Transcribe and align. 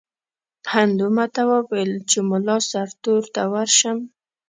هندو 0.73 1.07
ماته 1.15 1.41
وویل 1.51 1.91
چې 2.09 2.17
مُلا 2.29 2.57
سرتور 2.71 3.21
ته 3.33 3.41
ورشم. 3.53 3.97